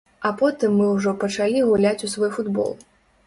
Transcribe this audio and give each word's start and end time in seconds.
А 0.27 0.29
потым 0.37 0.77
мы 0.79 0.87
ўжо 0.93 1.13
пачалі 1.25 1.61
гуляць 1.69 2.03
у 2.07 2.11
свой 2.15 2.33
футбол. 2.39 2.71